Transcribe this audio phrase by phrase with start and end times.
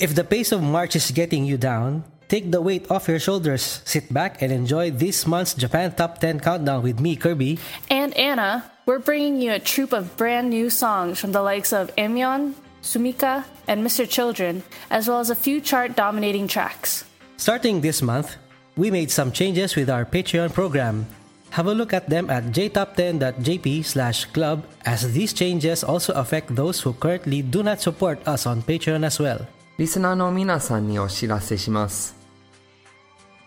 [0.02, 3.84] If the pace of March is getting you down, take the weight off your shoulders,
[3.86, 7.60] sit back, and enjoy this month's Japan Top 10 countdown with me, Kirby.
[7.92, 8.72] And Anna.
[8.88, 13.46] We're bringing you a troupe of brand new songs from the likes of Aimyon, Sumika,
[13.68, 14.10] and Mr.
[14.10, 17.04] Children, as well as a few chart dominating tracks.
[17.38, 18.36] Starting this month,
[18.77, 21.07] we made some changes with our Patreon program.
[21.51, 26.81] Have a look at them at jtop10.jp slash club as these changes also affect those
[26.81, 29.47] who currently do not support us on Patreon as well.
[29.79, 32.17] リスナーの皆さんにお知らせします。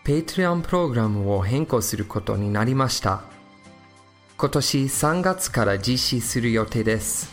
[0.04, 3.22] Patreon プログラムを変更することになりました。
[4.38, 7.30] 今年3月から実施する予定です。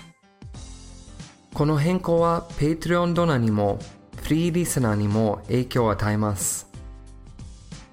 [1.53, 3.79] この変更は Patreon ドナにも
[4.21, 6.68] フリーリスナーにも影響を与えます。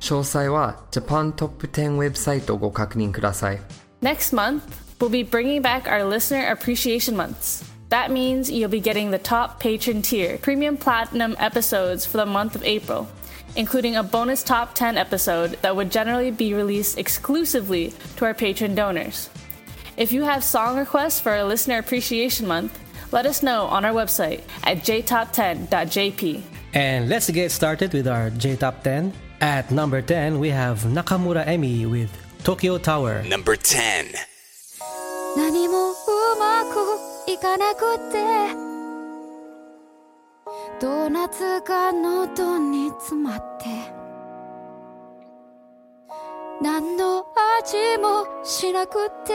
[0.06, 3.60] 詳細は Japan Top 10ウェブサイトをご確認ください。
[4.03, 4.62] Next month,
[4.98, 7.65] we'll be bringing back our listener appreciation months.
[7.88, 12.56] That means you'll be getting the top patron tier, premium platinum episodes for the month
[12.56, 13.06] of April,
[13.54, 18.75] including a bonus top 10 episode that would generally be released exclusively to our patron
[18.75, 19.28] donors.
[19.97, 22.78] If you have song requests for our listener appreciation month,
[23.12, 26.43] let us know on our website at jtop10.jp.
[26.72, 29.12] And let's get started with our J Top 10.
[29.40, 32.09] At number 10, we have Nakamura Emi with
[32.44, 33.22] Tokyo Tower.
[33.24, 34.16] Number 10.
[35.36, 35.94] 何もう
[36.40, 38.18] まくいかなくて
[40.81, 43.66] ドーナツが喉に詰まって
[46.59, 47.24] 何の
[47.59, 49.34] 味もしなくて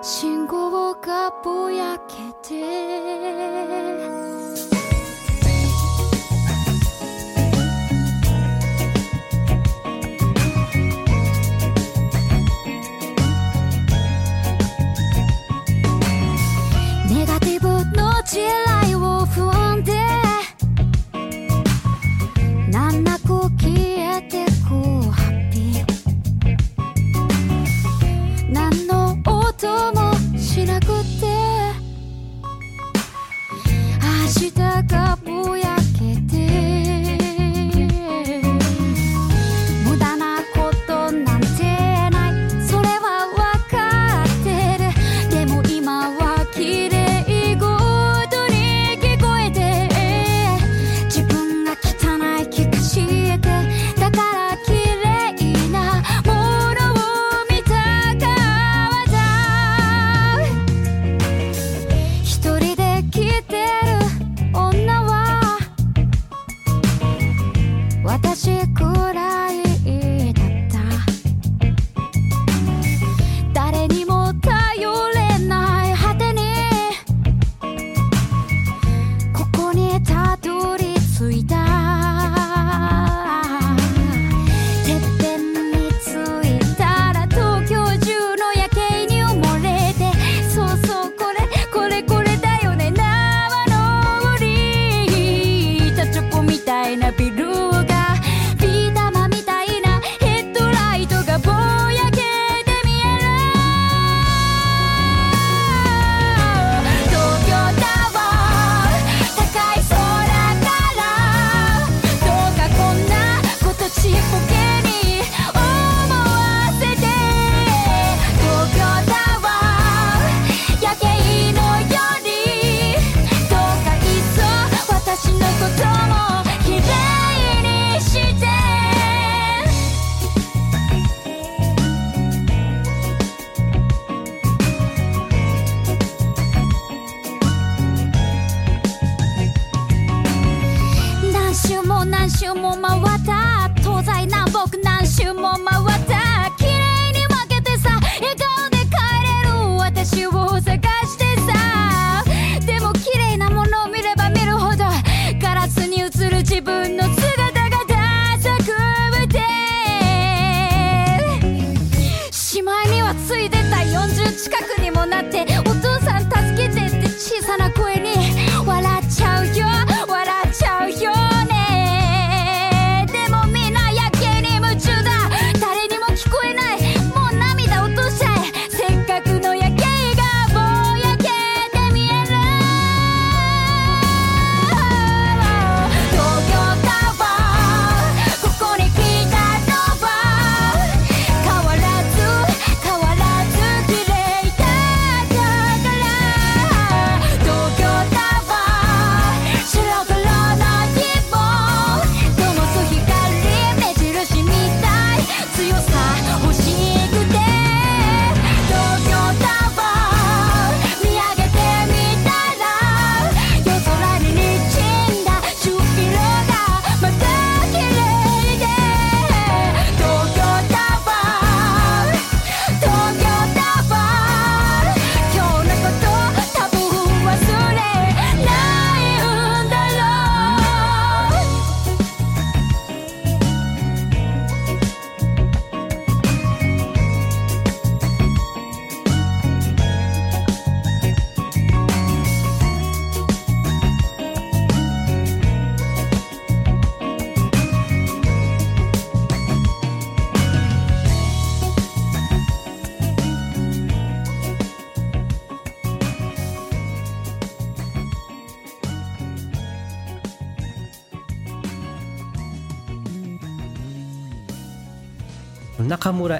[0.00, 4.41] 信号がぼやけて
[18.32, 19.92] 地雷を踏んで
[22.70, 23.28] 難なく
[23.60, 24.50] 消えてく
[25.10, 25.84] ハッピー。
[28.50, 30.86] 何の音もしなく
[31.20, 31.26] て
[34.00, 34.50] 明日
[34.88, 35.18] が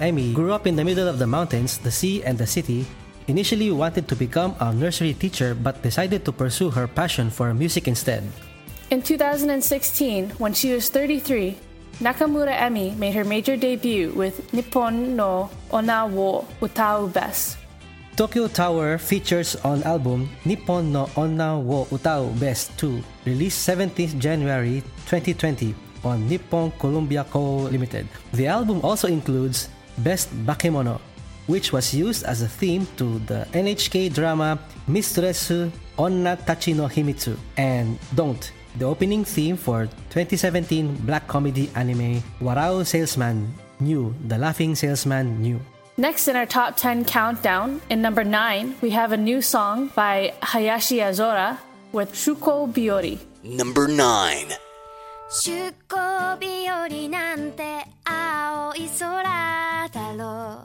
[0.02, 2.84] Emi grew up in the middle of the mountains, the sea, and the city.
[3.30, 7.86] Initially wanted to become a nursery teacher but decided to pursue her passion for music
[7.86, 8.26] instead.
[8.90, 11.56] In 2016, when she was 33,
[12.02, 17.56] Nakamura Emi made her major debut with Nippon no Onna wo Utau Best.
[18.16, 24.82] Tokyo Tower features on album Nippon no Onna wo Utau Best 2, released 17th January
[25.06, 25.74] 2020
[26.04, 27.70] on Nippon Columbia Co.
[27.70, 28.06] Limited.
[28.34, 31.00] The album also includes Best Bakemono,
[31.46, 34.58] which was used as a theme to the NHK drama
[34.88, 42.22] Mistressu Onna Tachi no Himitsu, and Don't, the opening theme for 2017 black comedy anime
[42.40, 45.60] Warau Salesman New, The Laughing Salesman New.
[45.98, 50.32] Next in our top 10 countdown, in number 9, we have a new song by
[50.42, 51.58] Hayashi Aozora
[51.92, 53.18] with Shuko Biori.
[53.44, 54.46] Number 9.
[55.34, 60.62] 出航日和なんて青い空だろ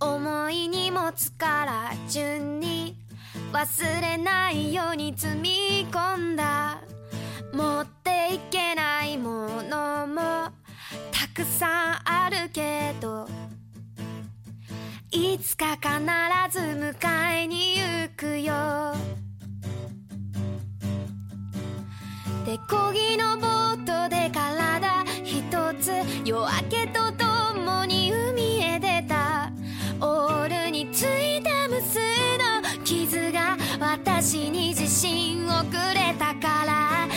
[0.00, 2.98] う重い荷物から順に
[3.52, 6.80] 忘れないように積み込んだ
[7.52, 10.16] 持っていけないものも
[11.12, 13.28] たくさんあるけど
[15.12, 15.88] いつか必
[16.50, 19.23] ず迎えに行くよ。
[22.44, 25.42] 手こぎのボートで体一
[25.80, 25.92] つ
[26.26, 29.50] 夜明けとともに海へ出た。
[29.98, 31.98] オールについた無数
[32.36, 37.13] の傷が私に自信をくれたから。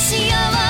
[0.00, 0.69] 幸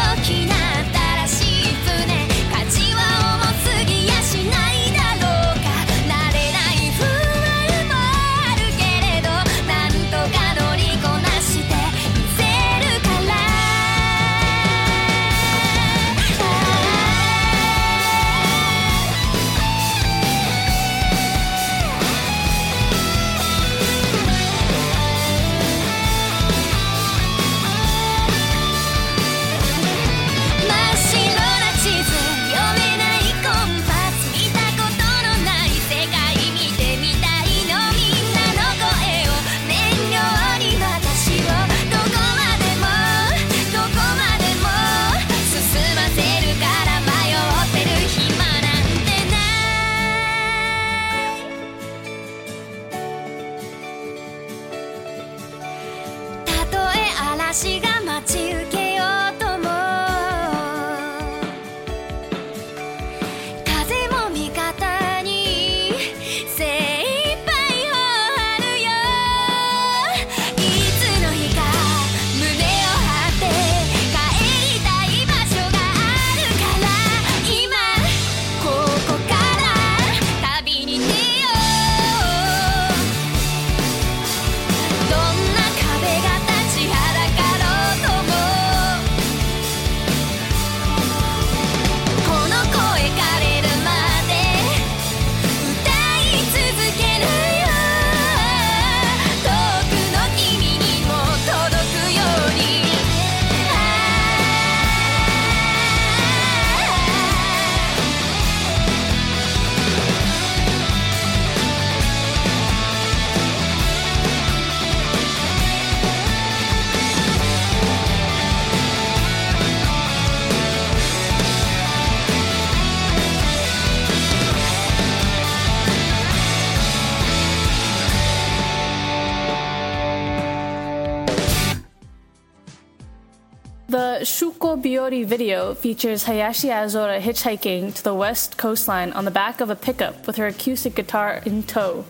[134.60, 139.70] Shuko Biori video features Hayashi Aozora hitchhiking to the west coastline on the back of
[139.70, 142.04] a pickup with her acoustic guitar in tow.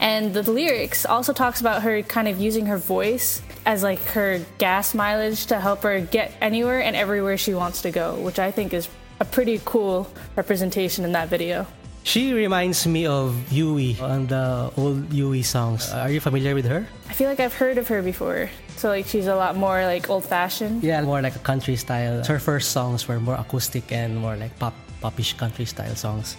[0.00, 4.40] And the lyrics also talks about her kind of using her voice as like her
[4.56, 8.52] gas mileage to help her get anywhere and everywhere she wants to go, which I
[8.52, 8.88] think is
[9.20, 11.66] a pretty cool representation in that video.
[12.04, 15.92] She reminds me of Yui on the old Yui songs.
[15.92, 16.86] Are you familiar with her?
[17.08, 18.50] I feel like I've heard of her before.
[18.76, 20.82] So like she's a lot more like old fashioned.
[20.82, 22.24] Yeah, more like a country style.
[22.24, 26.36] Her first songs were more acoustic and more like pop, popish country style songs.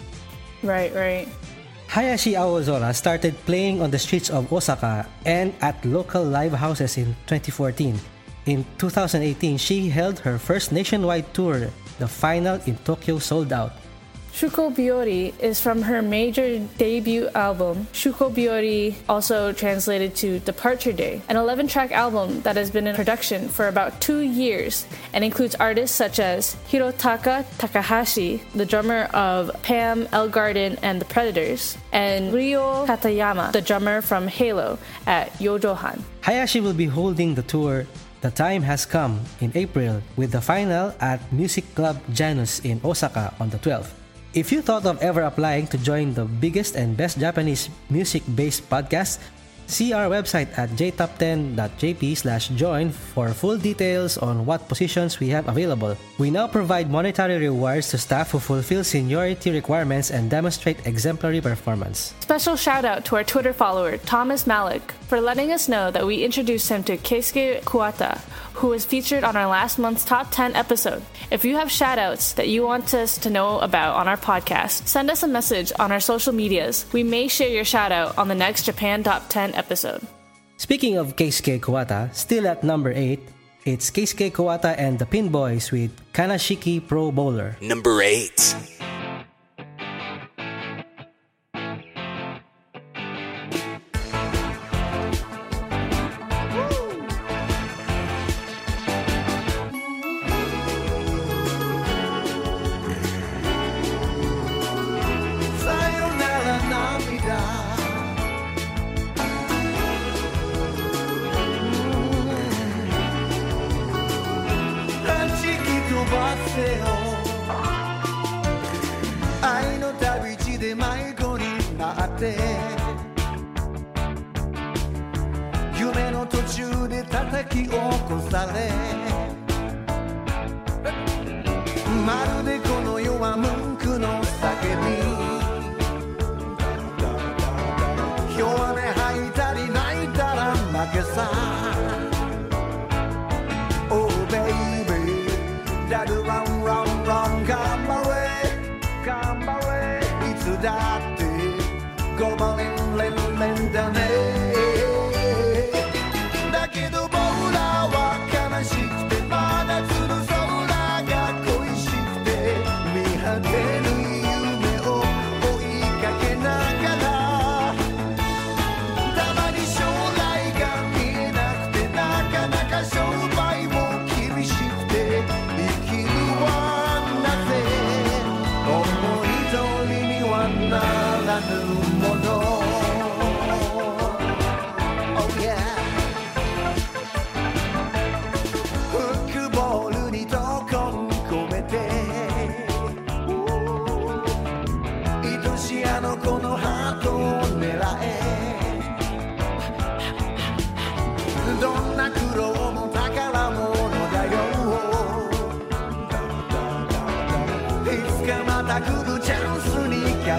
[0.61, 1.27] Right, right.
[1.87, 7.15] Hayashi Aozora started playing on the streets of Osaka and at local live houses in
[7.27, 7.99] 2014.
[8.45, 11.69] In 2018, she held her first nationwide tour.
[11.99, 13.73] The final in Tokyo sold out.
[14.33, 21.21] Shuko Biori is from her major debut album, Shuko Biori, also translated to Departure Day,
[21.29, 25.53] an 11 track album that has been in production for about two years and includes
[25.61, 32.87] artists such as Hirotaka Takahashi, the drummer of Pam, ELLEGARDEN, and the Predators, and Ryo
[32.87, 36.01] Katayama, the drummer from Halo at Yojohan.
[36.21, 37.85] Hayashi will be holding the tour
[38.21, 43.31] The Time Has Come in April with the final at Music Club Janus in Osaka
[43.39, 44.02] on the 12th.
[44.33, 49.21] If you thought of ever applying to join the biggest and best Japanese music-based podcast,
[49.67, 55.47] see our website at jtop10.jp slash join for full details on what positions we have
[55.47, 55.97] available.
[56.17, 62.13] We now provide monetary rewards to staff who fulfill seniority requirements and demonstrate exemplary performance.
[62.19, 66.23] Special shout out to our Twitter follower, Thomas Malik, for letting us know that we
[66.23, 68.19] introduced him to Keisuke Kuwata,
[68.53, 71.03] who was featured on our last month's top 10 episode.
[71.31, 74.87] If you have shout outs that you want us to know about on our podcast,
[74.87, 76.85] send us a message on our social medias.
[76.93, 80.01] We may share your shout out on the next Japan Top 10 episode.
[80.57, 83.19] Speaking of Keisuke Kuwata, still at number 8,
[83.65, 87.57] it's Keisuke Kuwata and the Pin Boys with Kanashiki Pro Bowler.
[87.61, 88.82] Number 8.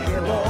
[0.01, 0.44] got the law.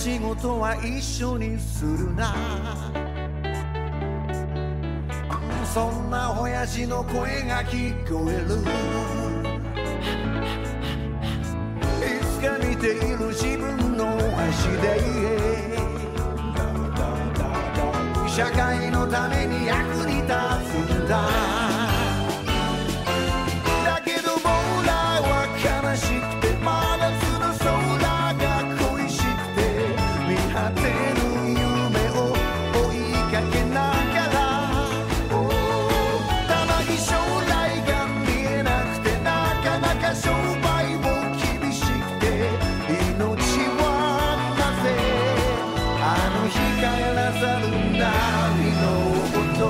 [0.00, 2.34] 仕事は一緒にするな。
[5.74, 8.62] そんな親父の声が聞こえる。
[12.00, 14.98] いつか見ている自分の足で。
[18.26, 20.32] 社会のために役に立
[20.88, 21.59] つんだ。
[46.49, 46.81] あの日帰
[47.15, 48.09] らざるな
[48.57, 48.83] りの
[49.31, 49.65] こと「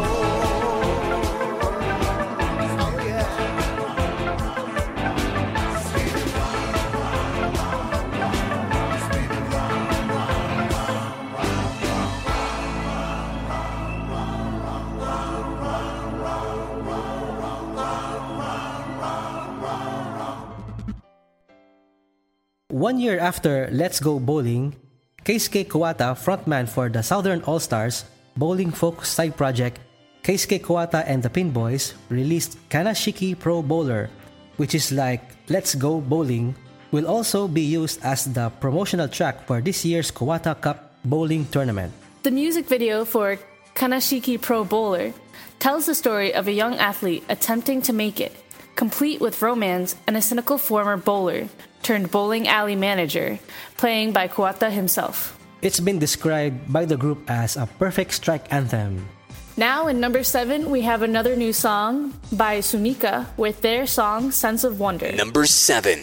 [22.85, 24.75] One year after Let's Go Bowling,
[25.24, 28.04] Keisuke Kuwata, frontman for the Southern All Stars
[28.36, 29.78] bowling folk side project,
[30.22, 34.08] Keisuke Kuwata and the Pin Boys released Kanashiki Pro Bowler,
[34.56, 36.54] which is like Let's Go Bowling,
[36.90, 41.92] will also be used as the promotional track for this year's Kuwata Cup bowling tournament.
[42.22, 43.38] The music video for
[43.74, 45.12] Kanashiki Pro Bowler
[45.58, 48.32] tells the story of a young athlete attempting to make it,
[48.74, 51.48] complete with romance and a cynical former bowler
[51.82, 53.38] turned bowling alley manager,
[53.76, 55.38] playing by Kuwata himself.
[55.62, 59.08] It's been described by the group as a perfect strike anthem.
[59.56, 64.64] Now, in number seven, we have another new song by Sumika with their song Sense
[64.64, 65.12] of Wonder.
[65.12, 66.00] Number 7.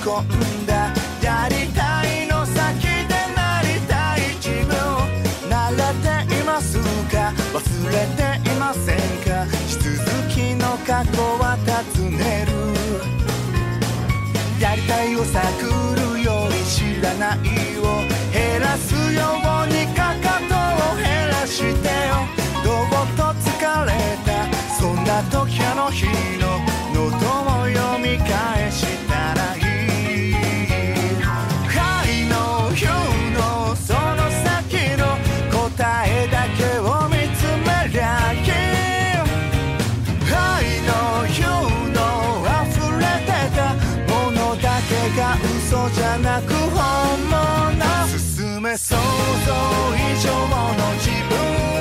[0.00, 4.74] 込んだやりたいの先でなりたい自分
[5.50, 5.76] 慣れ
[6.26, 6.78] ています
[7.10, 9.46] か忘れていませんか？
[9.68, 9.88] し続
[10.30, 11.58] きの過去は
[11.92, 12.50] 尋ねる。
[14.58, 15.38] やりたいを探
[16.16, 17.38] るより知らない
[17.78, 17.82] を
[18.32, 20.54] 減らすようにかかと
[20.92, 22.24] を減らしてよ。
[22.64, 23.50] どうと疲
[23.84, 23.88] れ
[24.24, 24.28] た。
[24.80, 26.39] そんな時の日。
[45.92, 49.52] じゃなく本物進め想像
[49.96, 51.79] 以上の自分。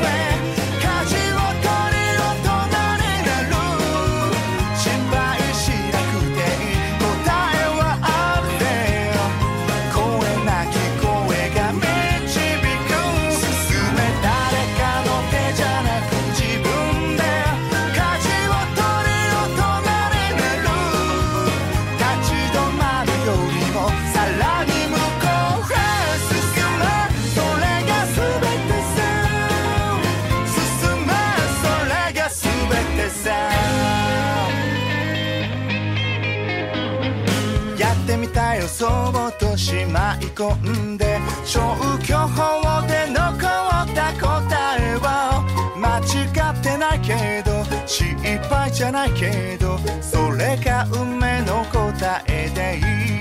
[38.79, 40.55] そうとしまい込
[40.93, 45.43] んで消去法で残った答えは
[45.75, 48.15] 間違ってないけど失
[48.47, 52.77] 敗じゃないけどそれが運命の答えで
[53.11, 53.18] いい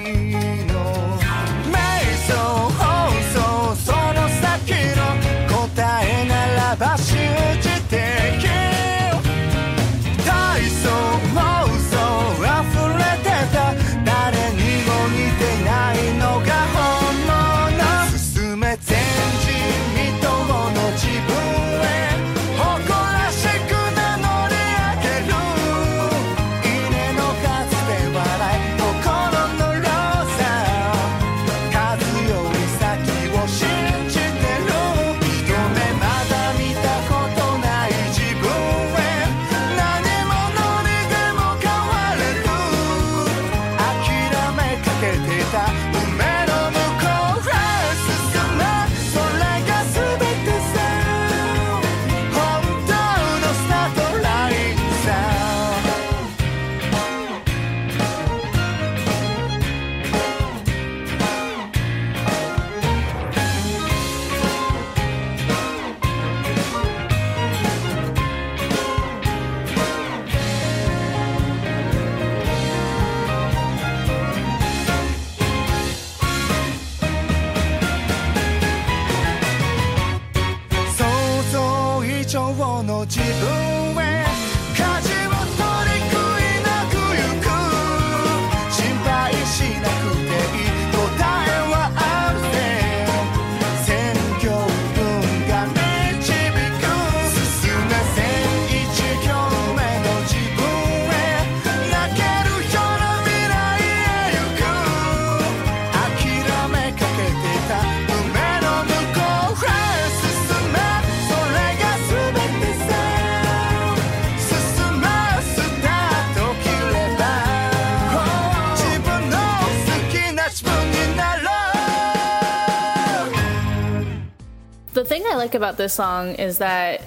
[125.58, 127.02] about this song is that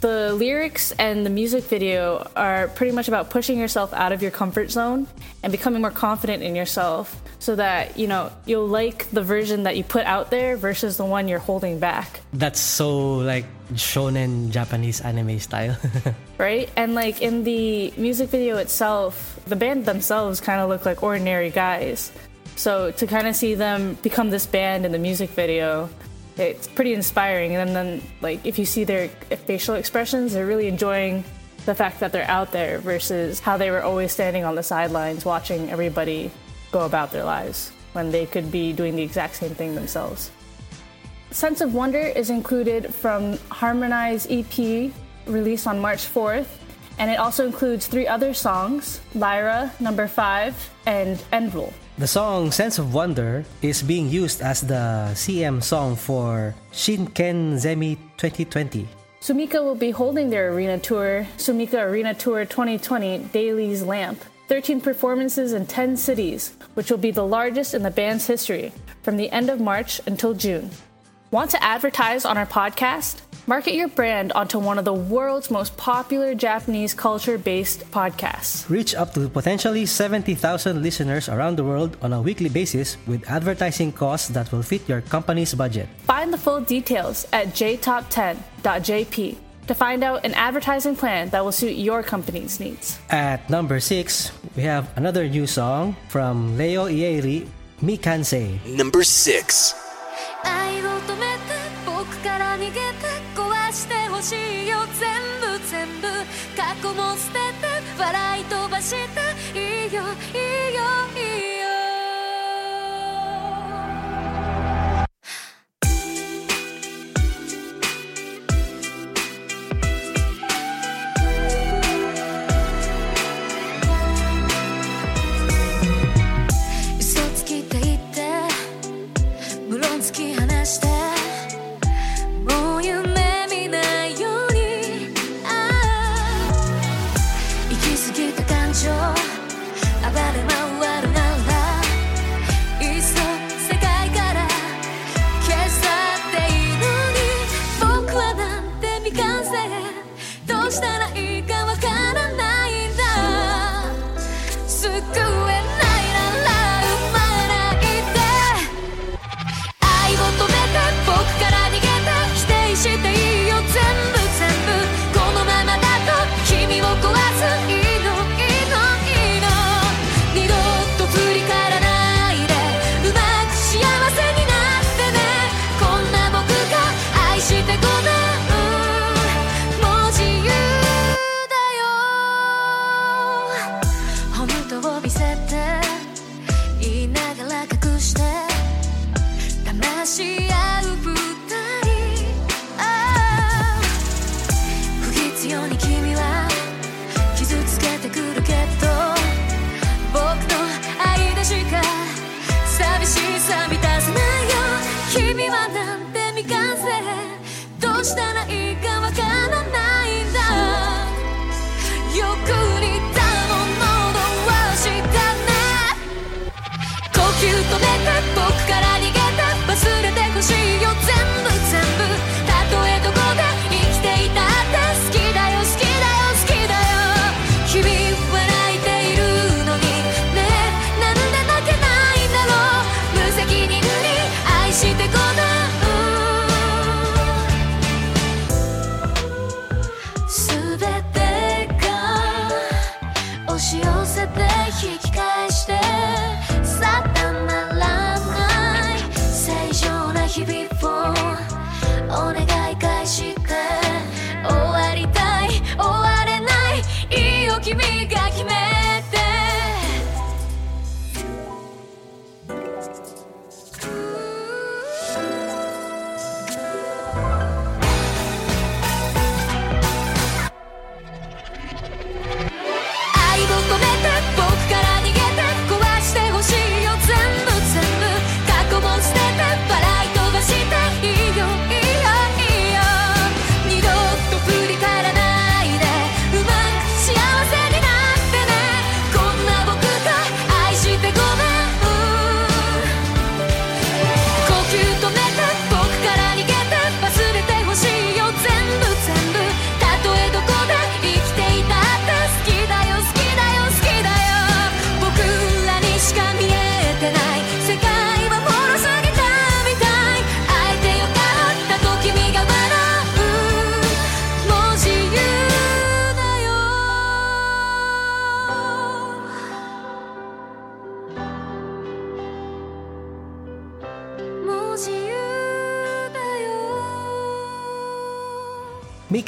[0.00, 4.30] the lyrics and the music video are pretty much about pushing yourself out of your
[4.30, 5.08] comfort zone
[5.42, 9.76] and becoming more confident in yourself so that, you know, you'll like the version that
[9.76, 12.20] you put out there versus the one you're holding back.
[12.32, 15.76] That's so like shonen Japanese anime style.
[16.38, 16.70] right?
[16.76, 21.50] And like in the music video itself, the band themselves kind of look like ordinary
[21.50, 22.12] guys.
[22.56, 25.88] So to kind of see them become this band in the music video,
[26.38, 27.56] it's pretty inspiring.
[27.56, 29.08] And then, like, if you see their
[29.46, 31.24] facial expressions, they're really enjoying
[31.66, 35.24] the fact that they're out there versus how they were always standing on the sidelines
[35.24, 36.30] watching everybody
[36.70, 40.30] go about their lives when they could be doing the exact same thing themselves.
[41.30, 44.90] Sense of Wonder is included from Harmonize EP
[45.26, 46.48] released on March 4th,
[46.98, 51.72] and it also includes three other songs Lyra, Number 5, and Envil.
[51.98, 57.98] The song Sense of Wonder is being used as the CM song for Shinken Zemi
[58.16, 58.86] 2020.
[59.20, 64.22] Sumika will be holding their arena tour, Sumika Arena Tour 2020 Daily's Lamp.
[64.46, 69.16] 13 performances in 10 cities, which will be the largest in the band's history, from
[69.16, 70.70] the end of March until June.
[71.32, 73.20] Want to advertise on our podcast?
[73.48, 78.68] Market your brand onto one of the world's most popular Japanese culture based podcasts.
[78.68, 83.90] Reach up to potentially 70,000 listeners around the world on a weekly basis with advertising
[83.90, 85.88] costs that will fit your company's budget.
[86.04, 91.80] Find the full details at jtop10.jp to find out an advertising plan that will suit
[91.80, 93.00] your company's needs.
[93.08, 97.48] At number 6, we have another new song from Leo Ieiri,
[97.80, 98.60] Mikansei.
[98.76, 99.88] Number 6.
[104.18, 105.08] ほしいよ全
[105.40, 106.08] 部全部
[106.56, 110.82] 過去も捨てて笑い飛ばしていいよいいよ
[111.14, 111.22] い
[111.54, 111.77] いよ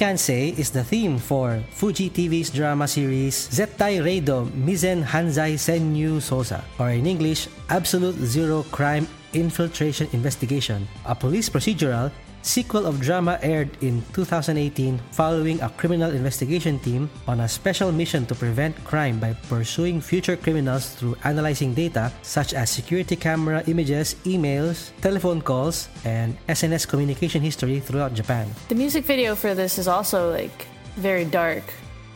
[0.00, 6.64] Mikansei is the theme for Fuji TV's drama series Zettai Reido Mizen Hanzai Senyu Sosa,
[6.78, 12.10] or in English, Absolute Zero Crime Infiltration Investigation, a police procedural
[12.42, 18.26] sequel of drama aired in 2018 following a criminal investigation team on a special mission
[18.26, 24.14] to prevent crime by pursuing future criminals through analyzing data such as security camera images,
[24.24, 28.48] emails, telephone calls, and SNS communication history throughout Japan.
[28.68, 31.64] The music video for this is also like very dark.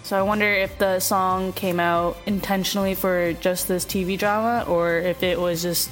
[0.05, 4.99] So I wonder if the song came out intentionally for just this TV drama or
[4.99, 5.91] if it was just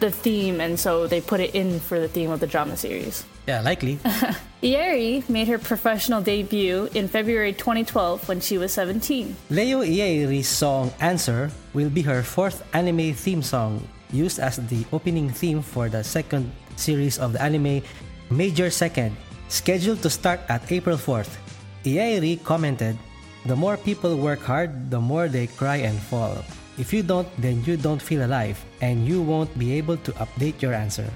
[0.00, 3.24] the theme and so they put it in for the theme of the drama series.
[3.46, 3.96] Yeah, likely.
[4.62, 9.34] Ieiri made her professional debut in February 2012 when she was 17.
[9.48, 13.80] Leo Ieiri's song Answer will be her fourth anime theme song,
[14.12, 17.82] used as the opening theme for the second series of the anime
[18.30, 19.16] Major Second,
[19.48, 21.40] scheduled to start at April 4th.
[21.84, 22.98] Ieiri commented,
[23.46, 26.36] The more people work hard, the more they cry and fall.
[26.78, 30.62] If you don't, then you don't feel alive, and you won't be able to update
[30.62, 31.08] your answer.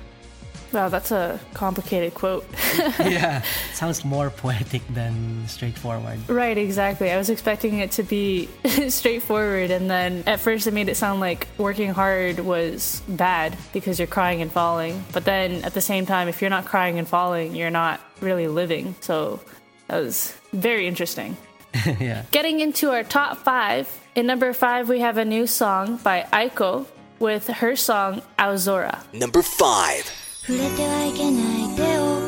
[0.75, 2.45] Wow, that's a complicated quote.
[2.99, 6.19] yeah, sounds more poetic than straightforward.
[6.29, 7.11] right, exactly.
[7.11, 8.49] I was expecting it to be
[8.89, 13.99] straightforward, and then at first it made it sound like working hard was bad because
[13.99, 15.05] you're crying and falling.
[15.13, 18.49] But then at the same time, if you're not crying and falling, you're not really
[18.49, 18.97] living.
[19.01, 19.41] So
[19.89, 21.37] that was very interesting.
[22.01, 22.25] yeah.
[22.31, 26.87] Getting into our top five, in number five, we have a new song by Aiko
[27.19, 29.03] with her song Aozora.
[29.13, 30.24] Number 5.
[30.47, 32.19] 触れてはいけない手を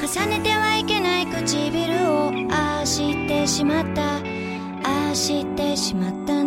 [0.00, 4.20] 重ねてはいけない唇をああしてしまった。
[4.84, 6.42] ああしてしまった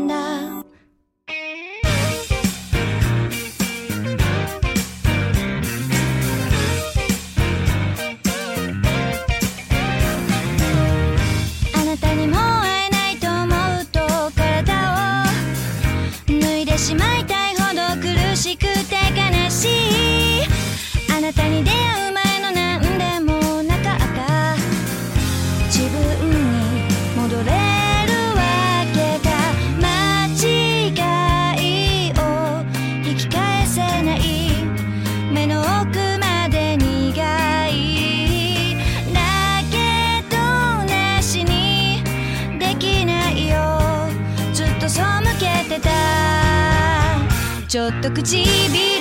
[48.13, 49.01] 唇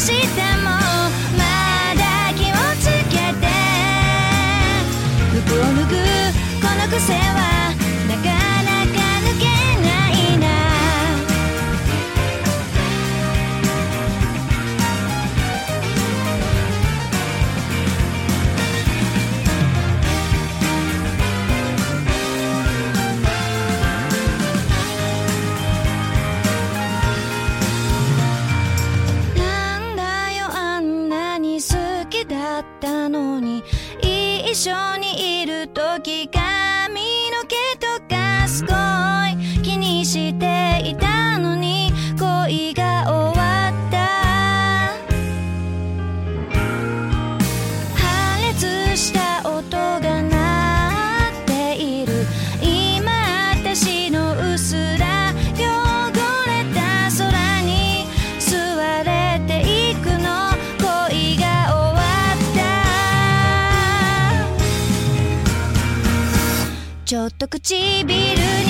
[0.00, 0.70] しても
[1.36, 3.48] まだ気をつけて。
[5.44, 5.96] 服を脱ぐ
[6.60, 7.57] この癖は
[34.58, 36.47] 緒にいる時が
[67.50, 68.67] 唇に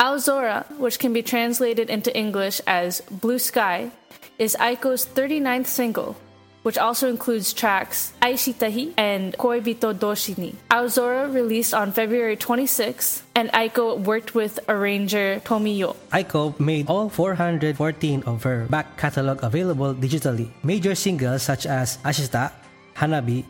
[0.00, 3.92] Aozora, which can be translated into English as Blue Sky,
[4.38, 6.16] is Aiko's 39th single,
[6.62, 10.56] which also includes tracks Aishitahi and Koibito Doshini.
[10.70, 15.94] Aozora released on February 26, and Aiko worked with arranger Tomiyo.
[16.16, 20.48] Aiko made all 414 of her back catalog available digitally.
[20.64, 22.52] Major singles such as Ashita,
[22.96, 23.44] Hanabi,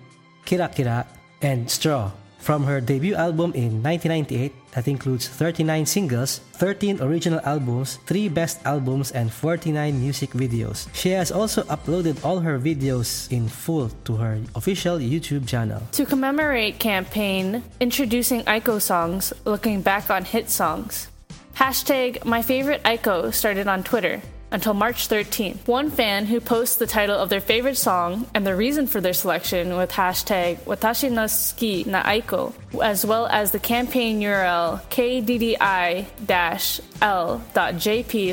[0.44, 1.06] Kira Kira,
[1.42, 2.10] and Straw.
[2.40, 8.60] From her debut album in 1998, that includes 39 singles, 13 original albums, 3 best
[8.64, 10.88] albums, and 49 music videos.
[10.94, 15.82] She has also uploaded all her videos in full to her official YouTube channel.
[15.92, 21.08] To commemorate campaign introducing Aiko songs, looking back on hit songs.
[21.54, 24.22] Hashtag my favorite Aiko started on Twitter
[24.52, 25.66] until March 13th.
[25.66, 29.12] One fan who posts the title of their favorite song and the reason for their
[29.12, 35.56] selection with hashtag watashi no suki na Aiko, as well as the campaign URL kddi-l.jp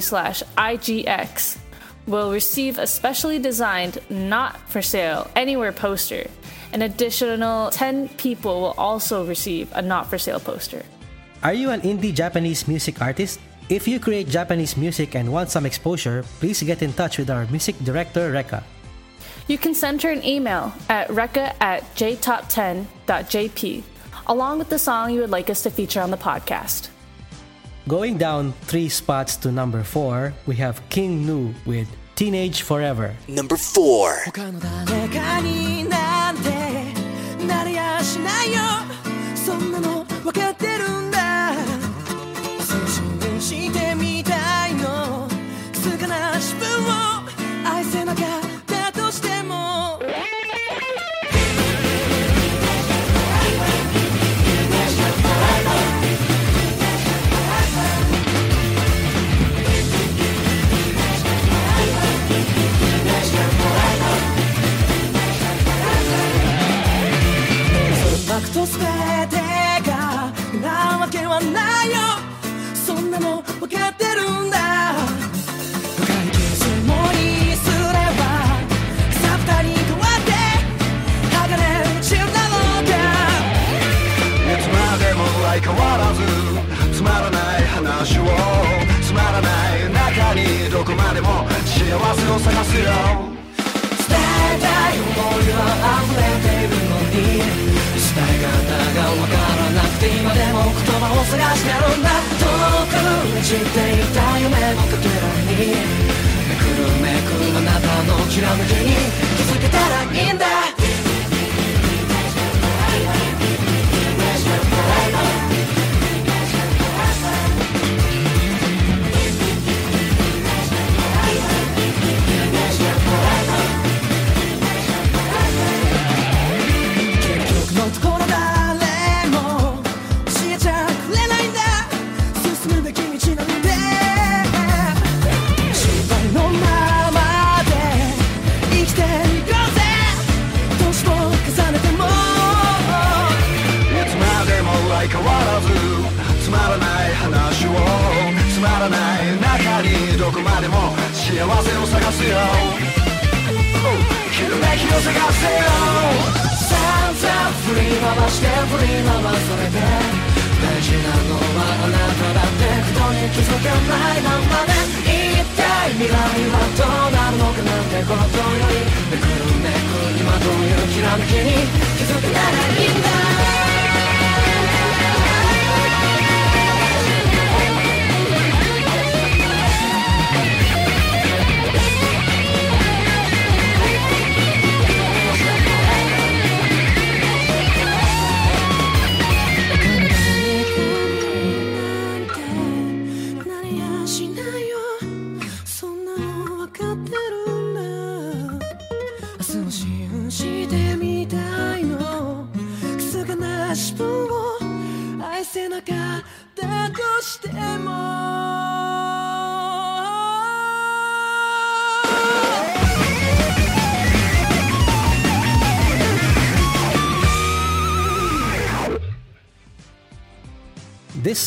[0.01, 1.57] slash igx
[2.07, 6.27] will receive a specially designed not for sale anywhere poster.
[6.73, 10.83] An additional 10 people will also receive a not for sale poster.
[11.43, 13.39] Are you an indie Japanese music artist?
[13.69, 17.45] If you create Japanese music and want some exposure, please get in touch with our
[17.47, 18.63] music director, Reka.
[19.47, 23.83] You can send her an email at reka at jtop10.jp
[24.27, 26.89] along with the song you would like us to feature on the podcast.
[27.87, 33.15] Going down three spots to number four, we have King Gnu with Teenage Forever.
[33.27, 34.23] Number four.
[43.39, 45.27] してみたいの。
[45.73, 48.46] すがな自分を愛せなかった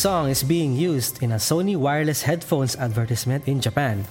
[0.01, 4.01] song is being used in a Sony wireless headphones advertisement in Japan.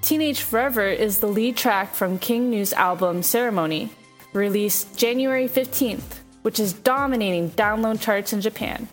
[0.00, 3.92] Teenage Forever is the lead track from King Gnu's album Ceremony,
[4.32, 8.88] released January 15th, which is dominating download charts in Japan.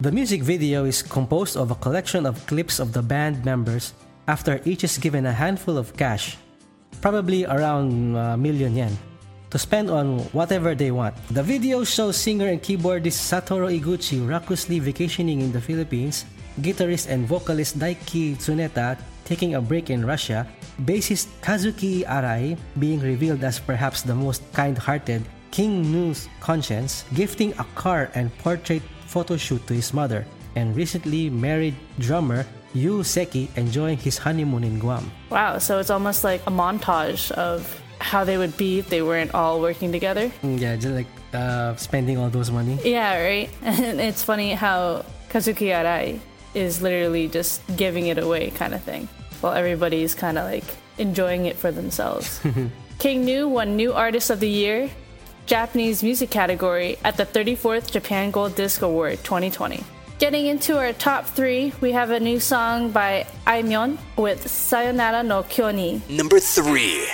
[0.00, 3.94] The music video is composed of a collection of clips of the band members
[4.26, 6.36] after each is given a handful of cash,
[7.00, 8.98] probably around a million yen,
[9.50, 11.16] to spend on whatever they want.
[11.28, 16.24] The video shows singer and keyboardist Satoru Iguchi recklessly vacationing in the Philippines,
[16.60, 20.46] guitarist and vocalist Daiki Tsuneta taking a break in Russia,
[20.84, 27.64] bassist Kazuki Arai being revealed as perhaps the most kind-hearted King Gnu's conscience, gifting a
[27.74, 30.24] car and portrait photo shoot to his mother,
[30.56, 32.44] and recently married drummer
[32.74, 35.10] Yu Seki enjoying his honeymoon in Guam.
[35.30, 37.64] Wow, so it's almost like a montage of
[38.00, 40.30] how they would be if they weren't all working together.
[40.42, 42.78] Mm, Yeah, just like uh, spending all those money.
[42.84, 43.50] Yeah, right?
[43.62, 46.20] And it's funny how Kazuki Arai
[46.54, 49.08] is literally just giving it away kind of thing,
[49.40, 50.64] while everybody's kind of like
[50.98, 52.40] enjoying it for themselves.
[52.98, 54.90] King Gnu won New Artist of the Year,
[55.46, 59.84] Japanese music category at the 34th Japan Gold Disc Award 2020.
[60.18, 65.44] Getting into our top three, we have a new song by Aimyon with Sayonara no
[65.44, 66.02] Kyoni.
[66.10, 67.06] Number three.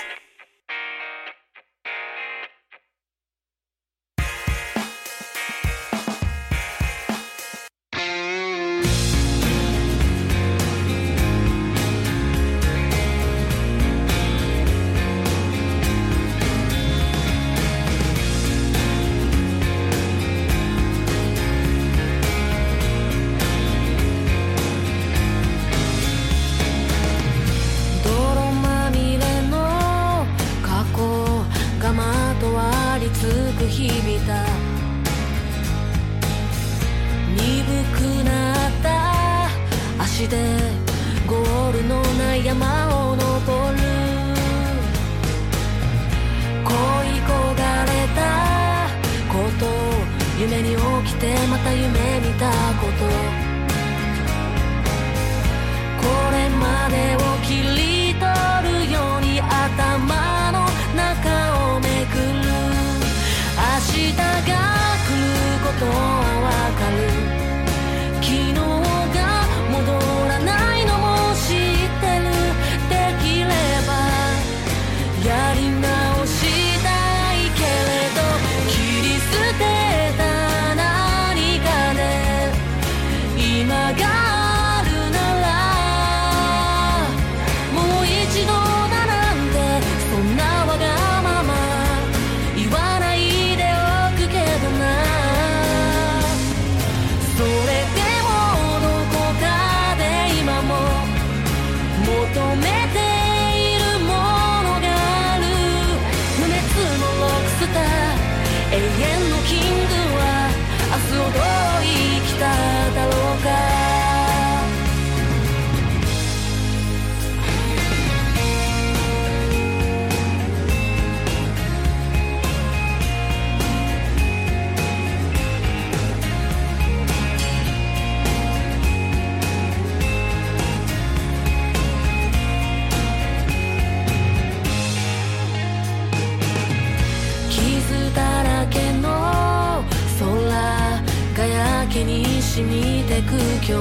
[142.56, 143.74] 染みてく今日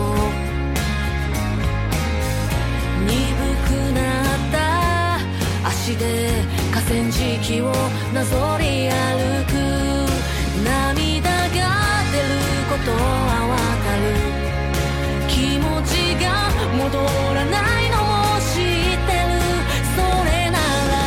[3.05, 3.13] 鈍
[3.67, 4.57] くなった
[5.69, 6.01] 足で
[6.71, 7.71] 河川敷を
[8.15, 9.53] なぞり歩く
[10.65, 11.53] 涙が
[12.11, 12.33] 出る
[12.67, 12.97] ことは
[13.51, 13.53] わ
[13.85, 14.03] かる
[15.29, 16.25] 気持ちが
[16.75, 16.97] 戻
[17.35, 18.09] らないのも
[18.41, 19.37] 知ってる
[19.93, 20.57] それな
[20.89, 20.97] ら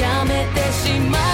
[0.00, 1.29] やめてしまい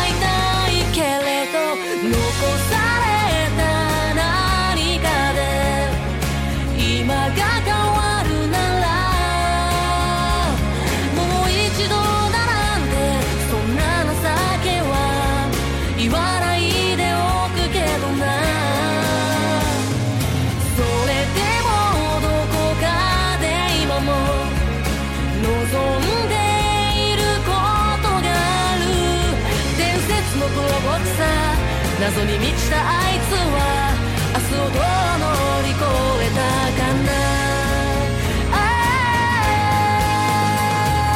[32.26, 33.94] に満ちたあいつは
[34.34, 34.82] 明日をどう
[35.22, 35.26] 乗
[35.62, 35.78] り越
[36.22, 36.42] えた
[36.76, 37.10] かな
[38.52, 38.54] あ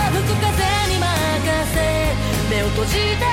[0.07, 0.55] あ吹く風
[0.89, 1.05] に任
[1.75, 1.77] せ
[2.49, 3.30] 目を閉じて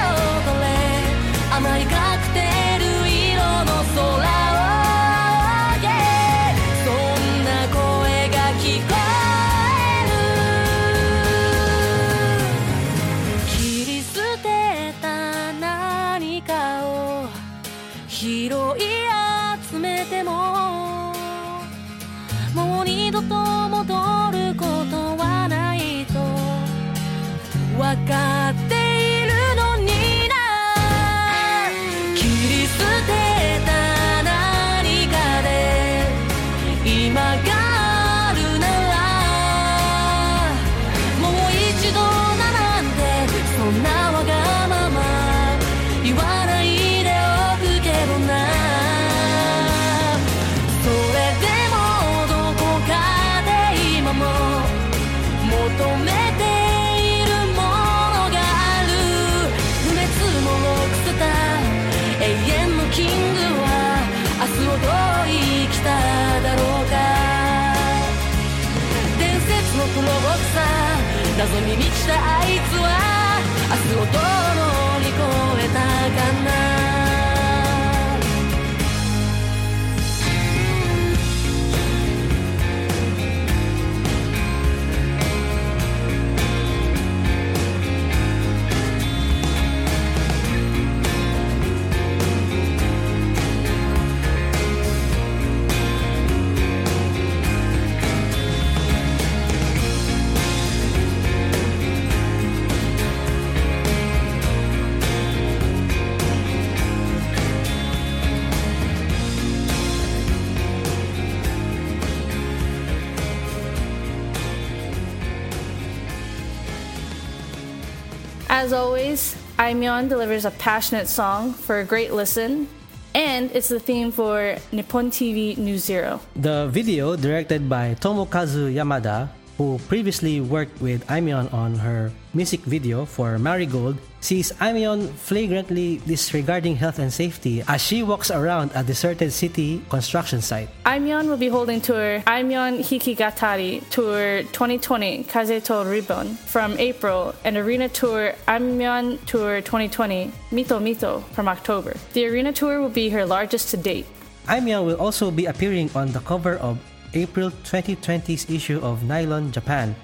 [118.68, 122.68] As always, Aimyon delivers a passionate song for a great listen,
[123.15, 126.20] and it's the theme for Nippon TV News Zero.
[126.36, 133.05] The video, directed by Tomokazu Yamada, who previously worked with Aimyon on her music video
[133.05, 139.32] for Marigold, sees Aimyon flagrantly disregarding health and safety as she walks around a deserted
[139.32, 140.70] city construction site.
[140.86, 147.89] Aimyon will be holding tour Aimyon Hikigatari Tour 2020 Kazeto Ribbon from April and arena
[147.89, 151.95] tour Aimyon Tour 2020 Mito Mito from October.
[152.13, 154.05] The arena tour will be her largest to date.
[154.47, 156.80] Aimyon will also be appearing on the cover of
[157.13, 159.95] April 2020's issue of Nylon Japan,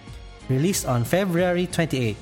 [0.49, 2.17] released on February 28.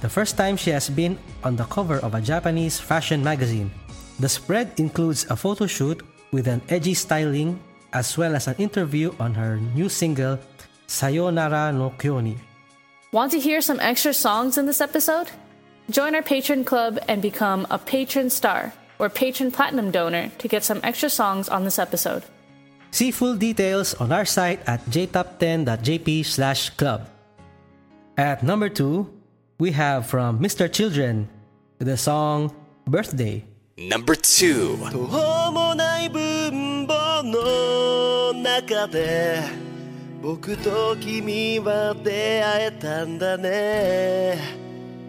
[0.00, 3.70] The first time she has been on the cover of a Japanese fashion magazine.
[4.18, 6.00] The spread includes a photo shoot
[6.32, 7.60] with an edgy styling
[7.92, 10.38] as well as an interview on her new single
[10.86, 12.38] Sayonara no Kyoni.
[13.12, 15.30] Want to hear some extra songs in this episode?
[15.90, 20.64] Join our patron club and become a patron star or patron platinum donor to get
[20.64, 22.24] some extra songs on this episode.
[22.90, 27.08] See full details on our site at jtop10.jp slash club.
[28.16, 29.19] At number 2,
[29.59, 30.71] we have from Mr.
[30.71, 31.27] Children
[31.79, 32.51] the song
[32.87, 33.43] Birthday.
[33.77, 34.77] Number two.
[34.91, 39.41] 途方もない分母の中で
[40.21, 44.39] 僕と君は出会えたんだね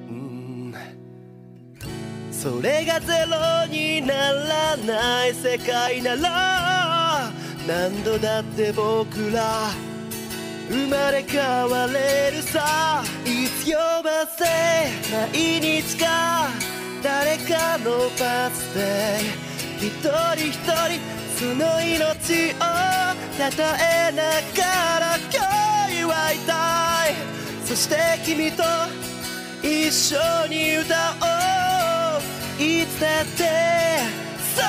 [0.09, 0.74] うん
[2.32, 7.30] それがゼロにならない世界なら
[7.66, 9.70] 何度だって僕ら
[10.72, 13.03] 生まれ変われるさ。
[13.26, 14.45] いつ呼ばせ
[15.11, 16.47] 毎日か
[17.03, 19.89] 誰かのバースデー一
[20.39, 21.01] 人一人
[21.38, 22.57] その命を
[23.38, 23.76] たた
[24.07, 25.43] えながら今
[25.89, 26.51] 日祝いた
[27.09, 27.15] い。
[27.65, 28.63] そして君と
[29.61, 30.15] 一緒
[30.47, 31.24] に歌お
[32.17, 32.63] う。
[32.63, 33.43] いつだって
[34.55, 34.63] So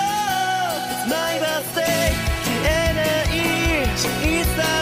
[0.91, 2.11] it's my birthday
[2.43, 3.33] 消えない。
[3.95, 4.05] 小
[4.57, 4.82] さなこ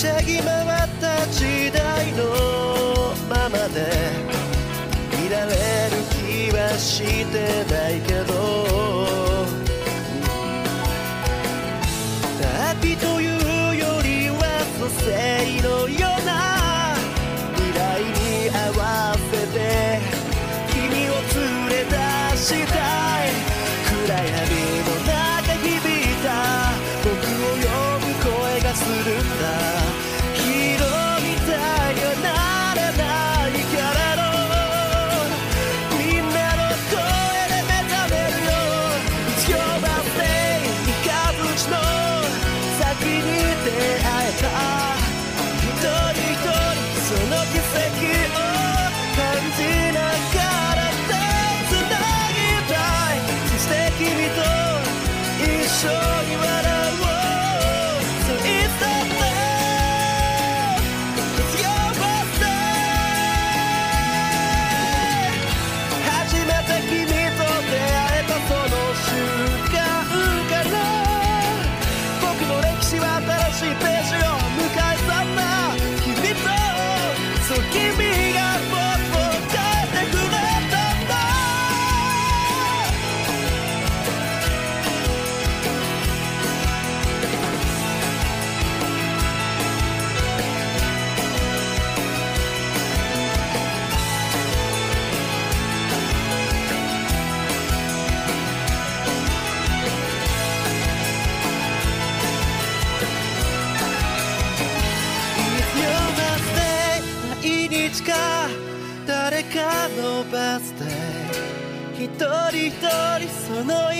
[0.00, 3.92] しゃぎ回った時代のままで
[5.26, 7.79] いられる気はしてない。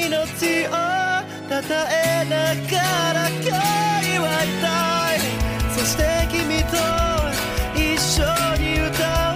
[0.08, 0.70] 命を
[1.48, 3.36] たたえながら今
[4.00, 5.18] 日祝いたい。
[5.76, 6.76] そして君と
[7.76, 8.24] 一緒
[8.56, 9.29] に歌う。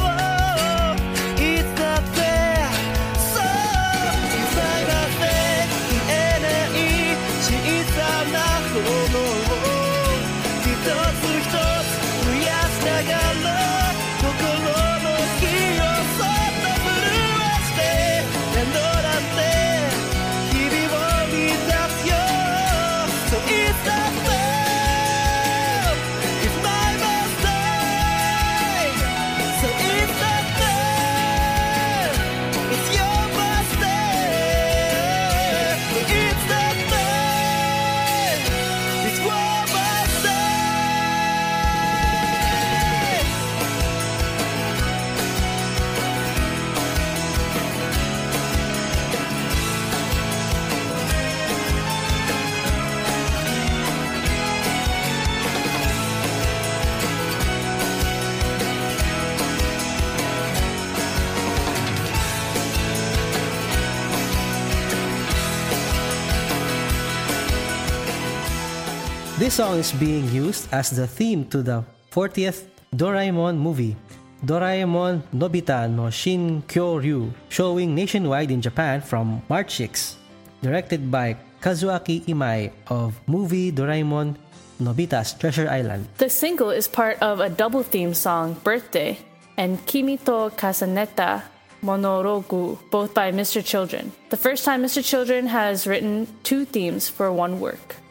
[69.55, 71.79] Song is being used as the theme to the
[72.11, 73.95] 40th Doraemon movie,
[74.43, 80.19] Doraemon Nobita no Shin Kyoryu, showing nationwide in Japan from March 6.
[80.61, 84.35] Directed by Kazuaki Imai of movie Doraemon
[84.83, 86.09] Nobita's Treasure Island.
[86.19, 89.23] The single is part of a double theme song, Birthday,
[89.57, 91.43] and Kimito Kasaneta
[91.81, 93.65] Monorogu, both by Mr.
[93.65, 94.11] Children.
[94.31, 94.99] The first time Mr.
[94.99, 98.03] Children has written two themes for one work.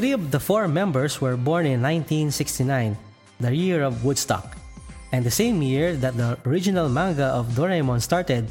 [0.00, 2.96] Three of the four members were born in 1969,
[3.38, 4.56] the year of Woodstock,
[5.12, 8.48] and the same year that the original manga of Doraemon started,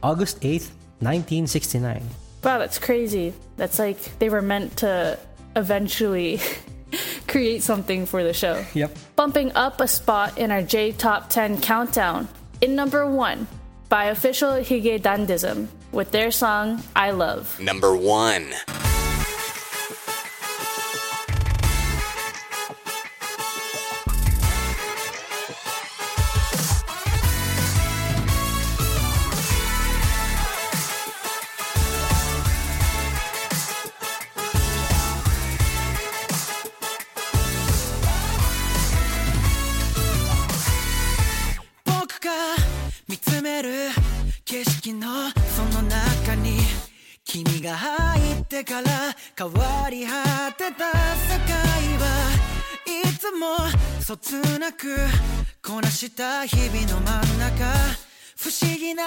[0.00, 0.70] August 8th,
[1.02, 2.06] 1969.
[2.44, 3.34] Wow, that's crazy.
[3.56, 5.18] That's like they were meant to
[5.56, 6.38] eventually
[7.26, 8.64] create something for the show.
[8.72, 8.94] Yep.
[9.16, 12.28] Bumping up a spot in our J Top 10 countdown.
[12.60, 13.48] In number one,
[13.88, 17.58] by official Hige Dandism, with their song I Love.
[17.58, 18.54] Number one.
[49.42, 51.58] 変わり果てた世界
[51.98, 52.30] は
[52.86, 53.56] いつも
[54.00, 54.96] そつなく
[55.60, 57.64] こなした日々の真ん中
[58.36, 59.02] 不思議な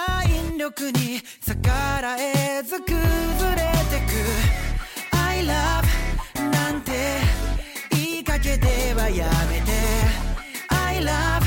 [0.52, 1.70] 引力に逆
[2.02, 2.98] らえず崩
[3.56, 4.02] れて
[5.12, 6.92] く I love なんて
[7.92, 9.96] 言いかけではやめて
[11.00, 11.45] け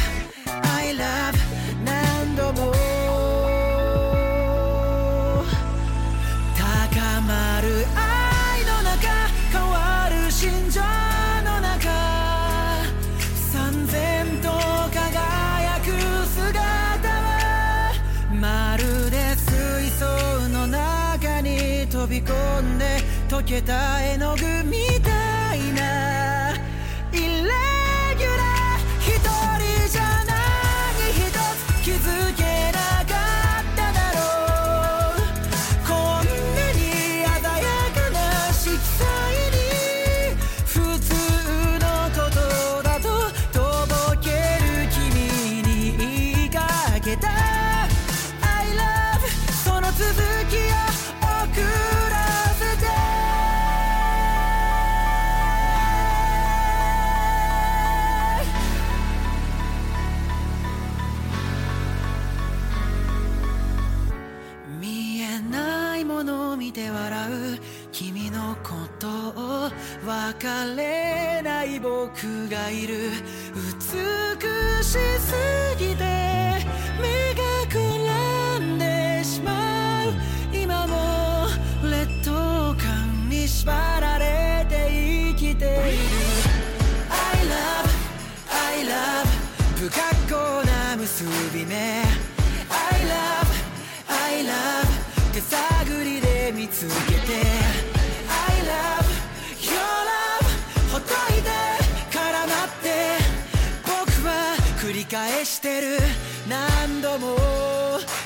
[72.49, 73.11] がいる
[73.55, 75.35] 美しす
[75.79, 76.05] ぎて
[77.01, 77.75] 目がく
[78.07, 80.13] らんでしまう。
[80.53, 81.47] 今も
[81.83, 82.31] 劣等
[82.79, 85.79] 感に縛られて生きている。
[87.11, 87.15] I
[87.47, 87.89] love
[88.51, 89.29] I love
[89.77, 90.01] 不格
[90.35, 91.25] 好な結
[91.55, 91.75] び目。
[91.75, 93.49] I love
[94.09, 94.89] I love
[95.33, 97.88] 手探りで見つけて。
[105.11, 105.99] 返してる。
[106.49, 107.37] 何度も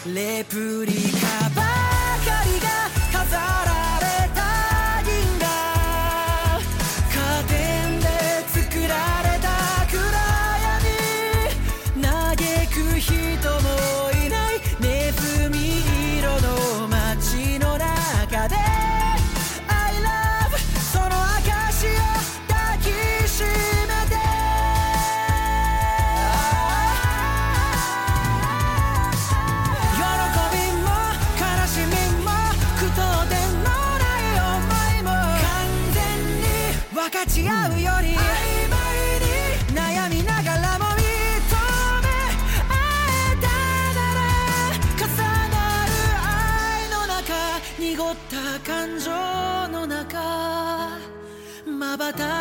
[0.07, 2.69] レプリカばかりが
[3.13, 3.43] 飾ら
[3.87, 3.92] れ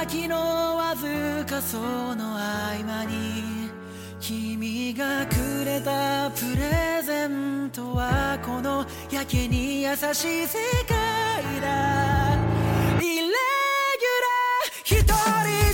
[0.07, 0.35] きの
[0.75, 1.77] わずかそ
[2.15, 3.69] の合間に
[4.19, 12.35] 君がくれたプレゼントはこのやけに優しい世界だ
[12.99, 15.03] イレギュラー一
[15.65, 15.70] 人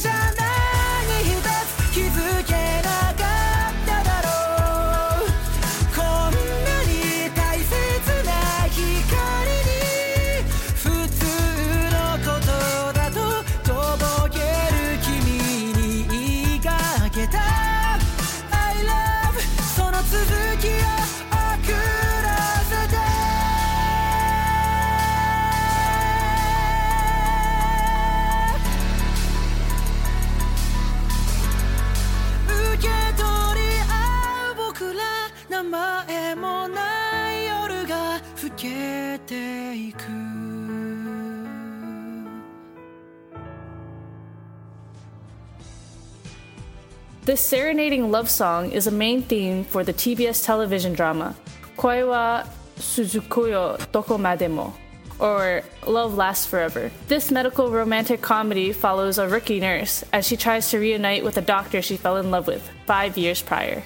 [47.38, 51.38] This serenading love song is a main theme for the TBS television drama
[51.78, 52.42] Koi wa
[52.82, 54.74] Suzukuyo Dokomademo,
[55.22, 56.90] or Love Lasts Forever.
[57.06, 61.46] This medical romantic comedy follows a rookie nurse as she tries to reunite with a
[61.46, 63.84] doctor she fell in love with five years prior.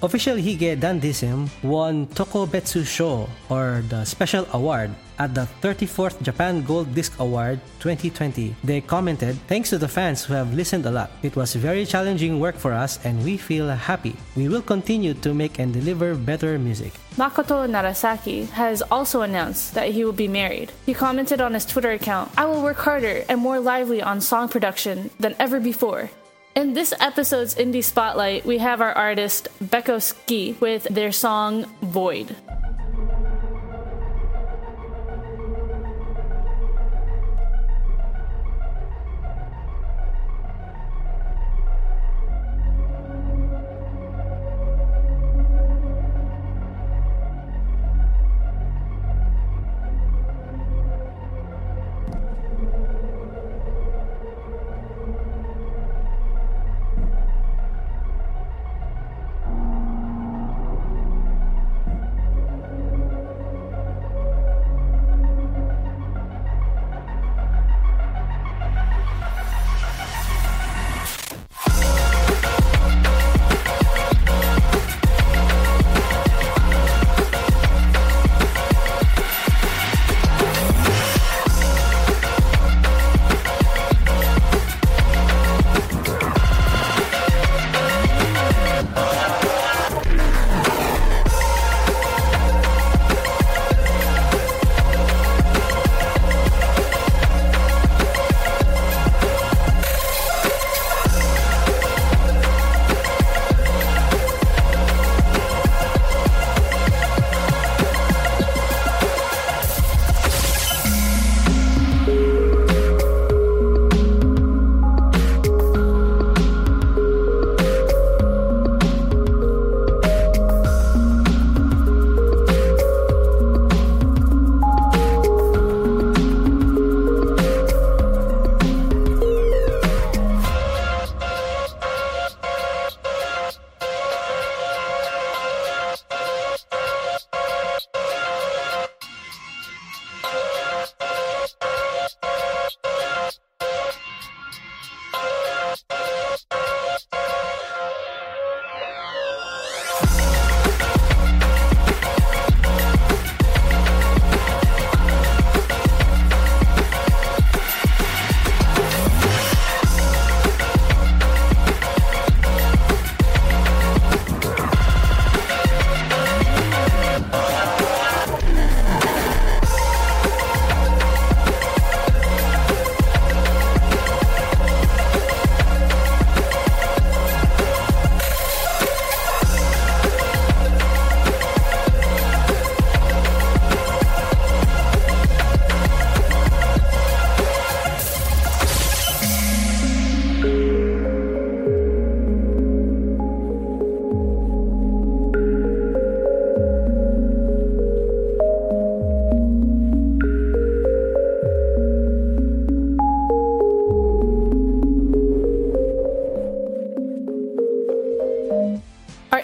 [0.00, 6.94] Official Hige Dandism won Tokubetsu Sho, or the Special Award, at the 34th Japan Gold
[6.94, 8.56] Disc Award 2020.
[8.64, 11.10] They commented, Thanks to the fans who have listened a lot.
[11.22, 14.16] It was very challenging work for us and we feel happy.
[14.34, 16.92] We will continue to make and deliver better music.
[17.14, 20.72] Makoto Narazaki has also announced that he will be married.
[20.86, 24.48] He commented on his Twitter account, I will work harder and more lively on song
[24.48, 26.10] production than ever before.
[26.54, 32.36] In this episode's Indie Spotlight, we have our artist Beko Ski with their song Void.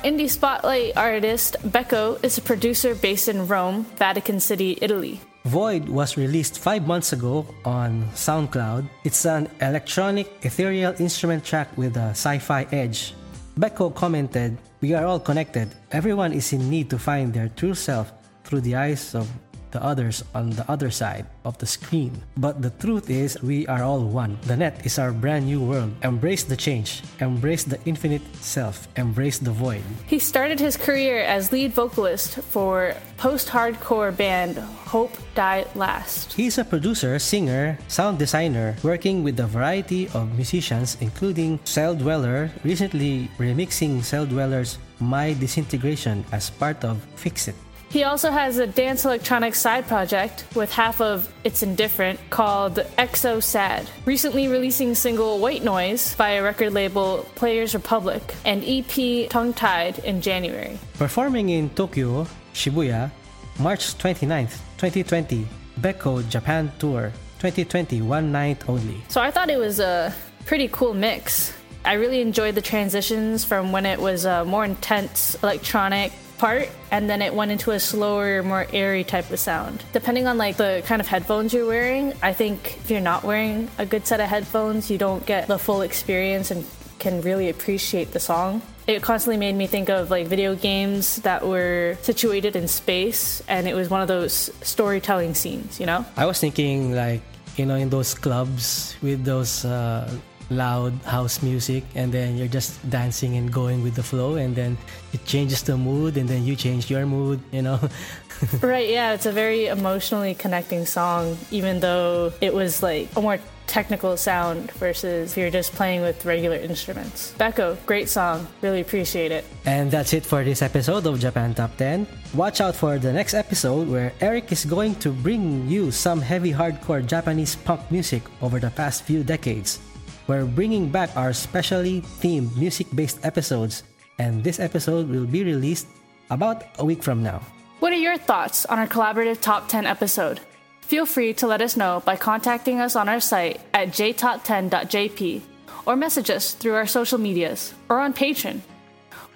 [0.08, 5.20] Indie spotlight artist, Becco, is a producer based in Rome, Vatican City, Italy.
[5.44, 8.88] Void was released five months ago on SoundCloud.
[9.04, 13.12] It's an electronic, ethereal instrument track with a sci fi edge.
[13.60, 15.68] Becco commented, We are all connected.
[15.92, 18.10] Everyone is in need to find their true self
[18.44, 19.28] through the eyes of
[19.70, 22.22] the others on the other side of the screen.
[22.36, 24.38] But the truth is, we are all one.
[24.46, 25.92] The net is our brand new world.
[26.02, 29.82] Embrace the change, embrace the infinite self, embrace the void.
[30.06, 34.58] He started his career as lead vocalist for post hardcore band
[34.88, 36.32] Hope Die Last.
[36.32, 43.28] He's a producer, singer, sound designer, working with a variety of musicians, including Celldweller, recently
[43.38, 47.54] remixing Celldweller's My Disintegration as part of Fix It.
[47.90, 53.42] He also has a dance electronic side project with half of It's Indifferent called Exo
[53.42, 60.00] Sad, recently releasing single White Noise via record label Players Republic and EP Tongue Tied
[60.00, 60.78] in January.
[60.98, 63.10] Performing in Tokyo, Shibuya,
[63.58, 65.48] March 29th, 2020,
[65.80, 69.02] Becco Japan Tour 2020, one night only.
[69.08, 70.12] So I thought it was a
[70.44, 71.54] pretty cool mix.
[71.86, 77.10] I really enjoyed the transitions from when it was a more intense electronic part and
[77.10, 79.84] then it went into a slower more airy type of sound.
[79.92, 83.68] Depending on like the kind of headphones you're wearing i think if you're not wearing
[83.78, 86.64] a good set of headphones you don't get the full experience and
[86.98, 88.60] can really appreciate the song.
[88.86, 93.68] It constantly made me think of like video games that were situated in space and
[93.68, 96.04] it was one of those storytelling scenes you know?
[96.16, 97.22] I was thinking like
[97.56, 100.10] you know in those clubs with those uh,
[100.50, 104.76] loud house music and then you're just dancing and going with the flow and then
[105.12, 107.78] it changes the mood and then you change your mood you know?
[108.62, 113.38] Right yeah it's a very emotionally connecting song even though it was like a more
[113.66, 117.34] technical sound versus if you're just playing with regular instruments.
[117.38, 118.48] Becco great song.
[118.62, 119.44] Really appreciate it.
[119.66, 123.34] And that's it for this episode of Japan Top 10 watch out for the next
[123.34, 128.58] episode where Eric is going to bring you some heavy hardcore Japanese punk music over
[128.58, 129.80] the past few decades
[130.28, 133.82] we're bringing back our specially themed music based episodes,
[134.18, 135.88] and this episode will be released
[136.30, 137.40] about a week from now.
[137.80, 140.40] What are your thoughts on our collaborative top 10 episode?
[140.82, 145.42] Feel free to let us know by contacting us on our site at jtop10.jp
[145.86, 148.60] or message us through our social medias or on Patreon.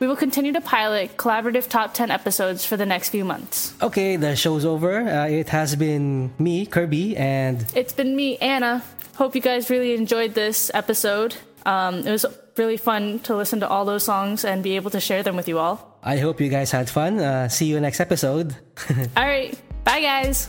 [0.03, 3.73] We will continue to pilot collaborative top 10 episodes for the next few months.
[3.81, 4.99] Okay, the show's over.
[4.99, 8.83] Uh, it has been me, Kirby, and It's been me, Anna.
[9.15, 11.37] Hope you guys really enjoyed this episode.
[11.65, 12.27] Um, it was
[12.57, 15.47] really fun to listen to all those songs and be able to share them with
[15.47, 16.01] you all.
[16.03, 17.21] I hope you guys had fun.
[17.21, 18.57] Uh, see you next episode.
[19.17, 20.49] All right, bye guys.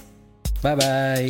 [0.63, 1.29] bye bye.